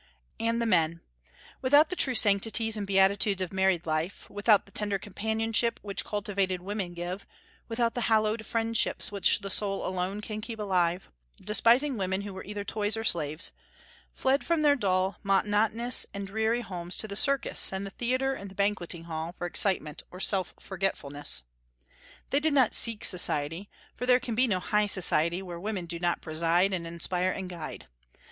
[0.39, 1.01] And the men,
[1.61, 6.59] without the true sanctities and beatitudes of married life, without the tender companionship which cultivated
[6.59, 7.27] women give,
[7.67, 12.43] without the hallowed friendships which the soul alone can keep alive, despising women who were
[12.45, 13.51] either toys or slaves,
[14.11, 18.49] fled from their dull, monotonous, and dreary homes to the circus and the theatre and
[18.49, 21.43] the banqueting hall for excitement or self forgetfulness.
[22.31, 25.99] They did not seek society, for there can be no high society where women do
[25.99, 27.85] not preside and inspire and guide.